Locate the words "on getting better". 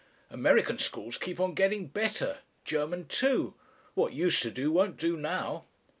1.39-2.39